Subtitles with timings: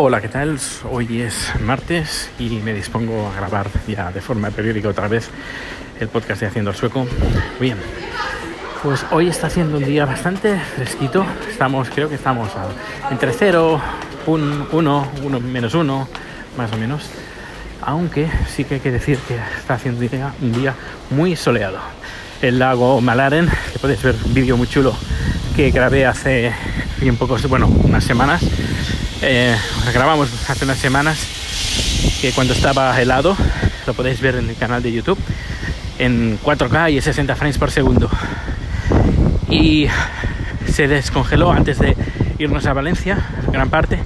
[0.00, 0.60] Hola, ¿qué tal?
[0.92, 5.28] Hoy es martes y me dispongo a grabar ya de forma periódica otra vez
[5.98, 7.04] el podcast de Haciendo el Sueco.
[7.58, 7.76] Bien,
[8.80, 11.26] pues hoy está haciendo un día bastante fresquito.
[11.50, 12.48] Estamos, creo que estamos
[13.10, 13.80] entre 0,
[14.26, 16.08] 1, 1, menos 1,
[16.56, 17.10] más o menos.
[17.82, 20.74] Aunque sí que hay que decir que está haciendo un día, un día
[21.10, 21.80] muy soleado.
[22.40, 24.94] El lago Malaren, que podéis ver un vídeo muy chulo
[25.56, 26.52] que grabé hace
[27.00, 28.44] bien pocos, bueno, unas semanas.
[29.20, 29.56] Eh,
[29.92, 31.18] grabamos hace unas semanas
[32.20, 33.36] que cuando estaba helado,
[33.86, 35.18] lo podéis ver en el canal de YouTube,
[35.98, 38.08] en 4K y 60 frames por segundo.
[39.50, 39.88] Y
[40.70, 41.96] se descongeló antes de
[42.38, 43.18] irnos a Valencia,
[43.50, 43.98] gran parte,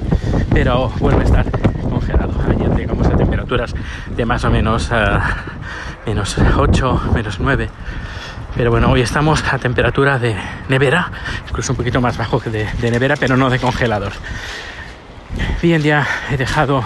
[0.52, 1.46] pero vuelve a estar
[1.82, 2.34] congelado.
[2.48, 3.74] Ayer llegamos a temperaturas
[4.16, 5.20] de más o menos uh,
[6.06, 7.68] menos 8, menos 9
[8.54, 10.36] pero bueno, hoy estamos a temperatura de
[10.68, 11.10] nevera,
[11.48, 14.12] incluso un poquito más bajo que de, nevera, pero no de congelador.
[15.62, 16.84] Bien, ya he dejado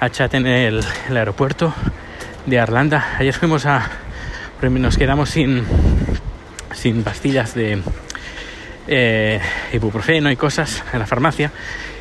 [0.00, 1.74] a Chat en el, aeropuerto
[2.46, 3.16] de Arlanda.
[3.18, 3.86] Ayer fuimos a.
[4.62, 5.62] Nos quedamos sin,
[6.72, 7.82] sin pastillas de
[8.88, 9.40] eh,
[9.74, 11.50] ibuprofeno y cosas en la farmacia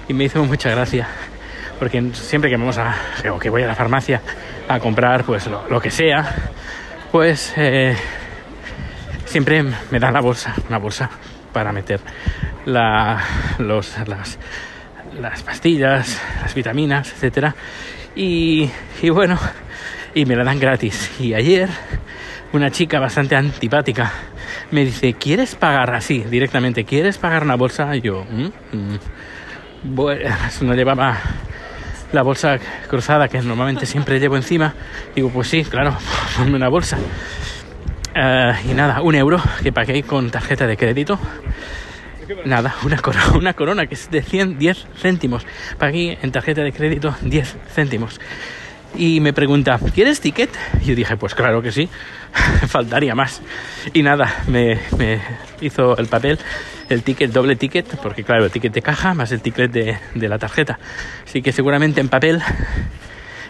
[0.07, 1.09] y me hizo mucha gracia
[1.77, 2.95] porque siempre que vamos a
[3.41, 4.21] que voy a la farmacia
[4.69, 6.51] a comprar pues lo, que sea
[7.11, 7.97] pues eh,
[9.25, 11.09] siempre me dan la bolsa, una bolsa
[11.51, 11.99] para meter
[12.65, 14.37] los, las,
[15.19, 17.55] las pastillas, las vitaminas, etcétera.
[18.15, 18.69] Y,
[19.01, 19.37] y, bueno,
[20.13, 21.11] y me la dan gratis.
[21.19, 21.69] Y ayer
[22.53, 24.11] una chica bastante antipática
[24.71, 26.83] me dice, ¿quieres pagar así directamente?
[26.83, 27.95] ¿Quieres pagar una bolsa?
[27.95, 28.99] Y yo, mm, mm".
[29.83, 30.29] bueno,
[30.61, 31.17] no llevaba
[32.11, 32.57] la bolsa
[32.89, 34.73] cruzada que normalmente siempre llevo encima.
[35.15, 35.97] Digo, pues sí, claro,
[36.37, 36.97] ponme una bolsa.
[38.13, 41.17] Eh, y nada, un euro que pagué con tarjeta de crédito.
[42.45, 45.45] Nada, una corona, una corona que es de 100, 10 céntimos.
[45.77, 48.19] Pagué en tarjeta de crédito 10 céntimos.
[48.95, 50.49] Y me pregunta, ¿quieres ticket?
[50.81, 51.87] Y yo dije, pues claro que sí,
[52.67, 53.41] faltaría más.
[53.93, 54.79] Y nada, me,
[55.61, 56.37] hizo el papel,
[56.89, 60.29] el ticket, doble ticket, porque claro, el ticket de caja más el ticket de, de
[60.29, 60.77] la tarjeta.
[61.25, 62.41] Así que seguramente en papel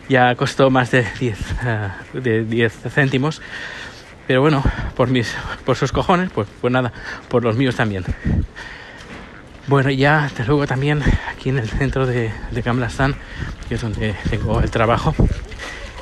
[0.09, 3.41] ya costó más de 10, eh, de 10 céntimos
[4.31, 4.63] pero bueno,
[4.95, 6.93] por, mis, por sus cojones, pues, pues nada,
[7.27, 8.05] por los míos también.
[9.67, 14.71] Bueno, ya luego también aquí en el centro de, de que es donde tengo el
[14.71, 15.13] trabajo,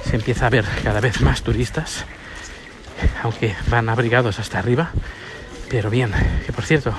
[0.07, 2.05] se empieza a ver cada vez más turistas,
[3.23, 4.91] aunque van abrigados hasta arriba.
[5.67, 6.11] Pero bien,
[6.45, 6.93] que por cierto,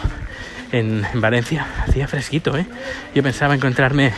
[0.72, 2.66] en, Valencia hacía fresquito, ¿eh?
[3.14, 4.12] Yo pensaba encontrarme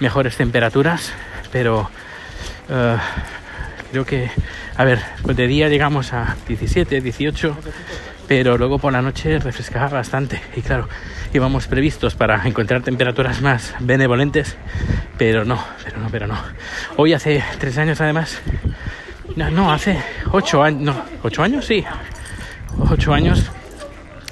[0.00, 1.12] mejores temperaturas,
[1.52, 1.88] pero
[2.70, 2.98] uh,
[3.92, 4.32] creo que
[4.78, 7.56] a ver, pues de día llegamos a 17, 18,
[8.28, 10.40] pero luego por la noche refrescaba bastante.
[10.54, 10.88] Y claro,
[11.34, 14.56] íbamos previstos para encontrar temperaturas más benevolentes,
[15.18, 16.40] pero no, pero no, pero no.
[16.96, 18.40] Hoy hace tres años además,
[19.34, 19.98] no, no hace
[20.30, 21.84] ocho años, no, ocho años, sí,
[22.88, 23.50] ocho años,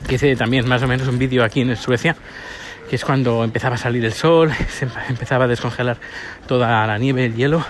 [0.07, 2.15] que hice también más o menos un vídeo aquí en Suecia
[2.89, 5.97] que es cuando empezaba a salir el sol, se empezaba a descongelar
[6.47, 7.65] toda la nieve, el hielo,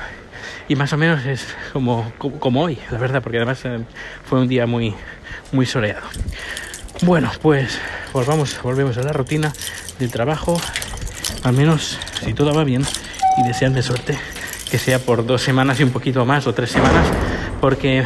[0.69, 3.81] y más o menos es como, como, hoy, la verdad, porque además eh,
[4.25, 4.94] fue un día muy,
[5.53, 6.06] muy soleado.
[7.03, 7.78] Bueno, pues
[8.12, 9.53] volvamos, volvemos a la rutina
[9.99, 10.60] del trabajo,
[11.44, 12.84] al menos si todo va bien
[13.38, 14.19] y desean suerte
[14.71, 17.06] que sea por dos semanas y un poquito más o tres semanas,
[17.60, 18.03] porque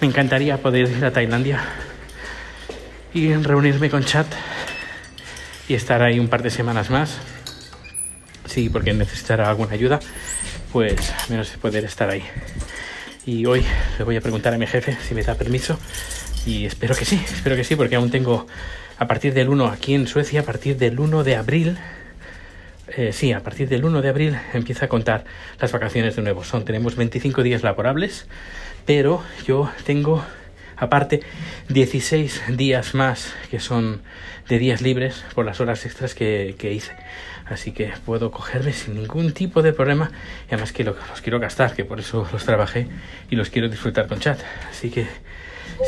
[0.00, 1.60] me encantaría poder ir a Tailandia
[3.12, 4.26] y reunirme con Chat
[5.68, 7.18] y estar ahí un par de semanas más.
[8.46, 10.00] Sí, porque necesitará alguna ayuda
[10.74, 12.24] pues menos poder estar ahí.
[13.24, 13.64] Y hoy
[13.96, 15.78] le voy a preguntar a mi jefe si me da permiso
[16.46, 18.48] y espero que sí, espero que sí, porque aún tengo
[18.98, 21.78] a partir del 1 aquí en Suecia, a partir del 1 de abril,
[22.88, 25.24] eh, sí, a partir del 1 de abril empieza a contar
[25.60, 26.42] las vacaciones de nuevo.
[26.42, 28.26] Son, tenemos 25 días laborables,
[28.84, 30.24] pero yo tengo
[30.76, 31.20] aparte
[31.68, 34.02] 16 días más que son
[34.48, 36.92] de días libres por las horas extras que, hice.
[37.46, 40.10] Así que puedo cogerme sin ningún tipo de problema
[40.50, 42.88] y además que los quiero gastar, que por eso los trabajé
[43.30, 44.40] y los quiero disfrutar con chat,
[44.70, 45.06] así que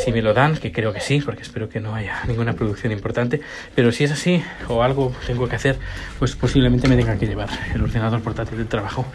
[0.05, 2.93] si me lo dan, que creo que sí, porque espero que no haya ninguna producción
[2.93, 3.41] importante,
[3.75, 5.79] pero si es así o algo tengo que hacer,
[6.19, 9.07] pues posiblemente me tenga que llevar el ordenador portátil del trabajo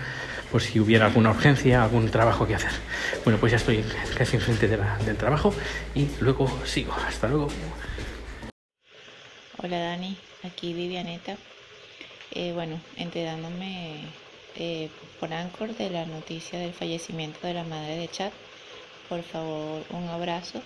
[0.52, 2.72] por si hubiera alguna urgencia, algún trabajo que hacer.
[3.24, 3.84] Bueno, pues ya estoy
[4.18, 5.54] casi enfrente de del trabajo
[5.96, 6.94] y luego sigo.
[7.08, 7.48] Hasta luego.
[9.64, 11.38] Hola Dani, aquí Vivianeta.
[12.32, 14.02] Eh, bueno, enterándome
[14.56, 14.90] eh,
[15.20, 18.32] por Anchor de la noticia del fallecimiento de la madre de Chad,
[19.12, 20.62] por favor un abrazo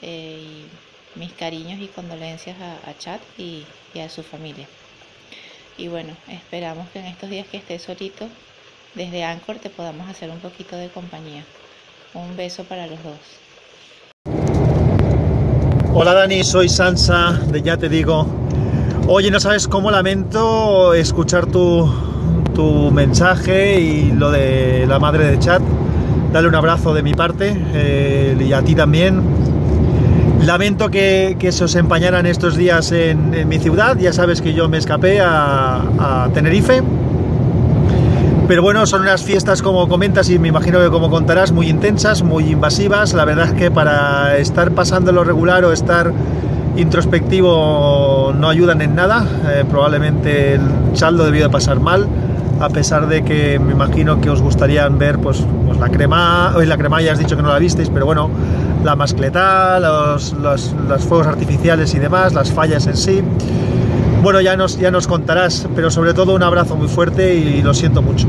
[0.00, 3.66] eh, y mis cariños y condolencias a, a Chad y,
[4.02, 4.66] a su familia.
[5.76, 8.26] Y bueno, esperamos que en estos días que estés solito,
[8.94, 11.44] desde Anchor te podamos hacer un poquito de compañía.
[12.14, 13.18] Un beso para los dos.
[15.92, 18.26] Hola Dani, soy Sansa de Ya Te Digo.
[19.08, 21.86] Oye, no sabes cómo lamento escuchar tu,
[22.54, 25.60] tu mensaje y lo de la madre de chat.
[26.32, 29.22] Dale un abrazo de mi parte eh, y a ti también.
[30.44, 33.96] Lamento que, que, se os empañaran estos días en, en, mi ciudad.
[33.98, 36.82] Ya sabes que yo me escapé a, a Tenerife.
[38.46, 42.22] Pero bueno, son unas fiestas, como comentas y me imagino que como contarás, muy intensas,
[42.22, 43.12] muy invasivas.
[43.12, 46.12] La verdad es que para estar pasando lo regular o estar
[46.78, 49.26] introspectivo no ayudan en nada.
[49.50, 50.62] Eh, probablemente el
[50.94, 52.06] saldo debió de pasar mal,
[52.60, 56.66] a pesar de que me imagino que os gustarían ver pues, pues la crema, hoy
[56.66, 58.30] la crema ya has dicho que no la visteis, pero bueno,
[58.84, 63.22] la mascleta, los, los, los fuegos artificiales y demás, las fallas en sí.
[64.22, 67.72] Bueno, ya nos, ya nos contarás, pero sobre todo un abrazo muy fuerte y lo
[67.74, 68.26] siento mucho.